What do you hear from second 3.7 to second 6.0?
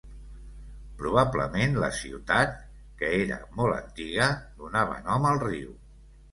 antiga, donava nom al riu.